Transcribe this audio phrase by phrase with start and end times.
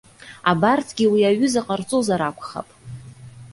[0.51, 2.67] Абарҭгьы уи аҩыза ҟарҵозар акәхап.